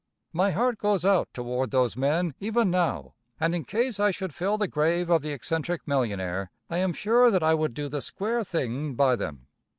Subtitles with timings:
[0.33, 4.57] My heart goes out toward those men even now, and in case I should fill
[4.57, 8.43] the grave of the eccentric millionaire, I am sure that I would do the square
[8.43, 9.45] thing by them.